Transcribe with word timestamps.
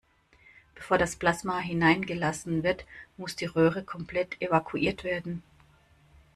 Bevor 0.73 0.97
das 0.97 1.15
Plasma 1.15 1.59
hineingelassen 1.59 2.63
wird, 2.63 2.87
muss 3.17 3.35
die 3.35 3.45
Röhre 3.45 3.83
komplett 3.83 4.41
evakuiert 4.41 5.03
werden. 5.03 5.43